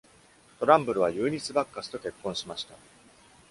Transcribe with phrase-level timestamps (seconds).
[0.59, 2.73] トランブルは Eunice Backus と結婚しました。